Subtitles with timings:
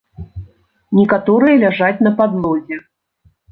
[0.99, 2.83] Некаторыя ляжаць на падлозе.